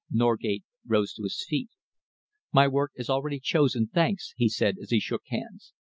Norgate 0.09 0.63
rose 0.83 1.13
to 1.13 1.21
his 1.21 1.45
feet. 1.47 1.69
"My 2.51 2.67
work 2.67 2.91
is 2.95 3.07
already 3.07 3.39
chosen, 3.39 3.85
thanks," 3.93 4.33
he 4.35 4.49
said, 4.49 4.77
as 4.81 4.89
he 4.89 4.99
shook 4.99 5.21
hands. 5.27 5.73